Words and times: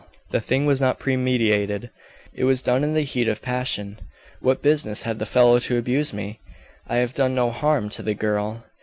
The 0.31 0.41
thing 0.41 0.65
was 0.65 0.81
not 0.81 0.97
premeditated; 0.97 1.91
it 2.33 2.43
was 2.45 2.63
done 2.63 2.83
in 2.83 2.95
the 2.95 3.03
heat 3.03 3.27
of 3.27 3.39
passion. 3.43 3.99
What 4.39 4.63
business 4.63 5.03
had 5.03 5.19
the 5.19 5.27
fellow 5.27 5.59
to 5.59 5.77
abuse 5.77 6.11
me? 6.11 6.39
I 6.89 6.95
have 6.95 7.13
done 7.13 7.35
no 7.35 7.51
harm 7.51 7.87
to 7.91 8.01
the 8.01 8.15
girl. 8.15 8.65